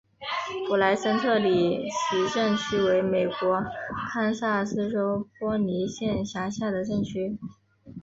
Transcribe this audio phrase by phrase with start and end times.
[0.67, 3.63] 普莱森特里奇镇区为美国
[4.11, 7.37] 堪萨斯州波尼县辖下的镇区。